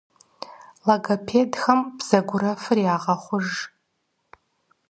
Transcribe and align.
Логопедхэм 0.87 1.79
бзэгурэфыр 1.97 2.79
ягъэхъуж. 2.93 3.47